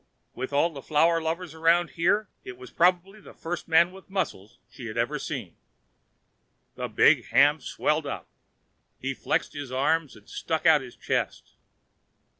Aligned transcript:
With 0.33 0.51
all 0.51 0.71
the 0.71 0.81
flower 0.81 1.21
lovers 1.21 1.53
around 1.53 1.91
here, 1.91 2.27
it 2.43 2.57
was 2.57 2.71
probably 2.71 3.21
the 3.21 3.35
first 3.35 3.67
man 3.67 3.91
with 3.91 4.09
muscles 4.09 4.57
she 4.67 4.87
had 4.87 4.97
ever 4.97 5.19
seen. 5.19 5.57
The 6.73 6.87
big 6.87 7.25
ham 7.25 7.59
swelled 7.61 8.07
up. 8.07 8.27
He 8.97 9.13
flexed 9.13 9.53
his 9.53 9.71
arms 9.71 10.15
and 10.15 10.27
stuck 10.27 10.65
out 10.65 10.81
his 10.81 10.95
chest. 10.95 11.51